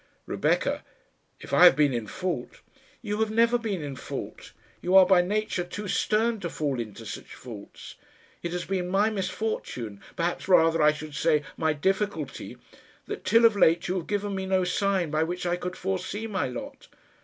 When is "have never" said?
3.19-3.59